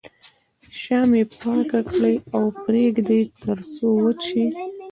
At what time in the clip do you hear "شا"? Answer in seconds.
0.81-0.99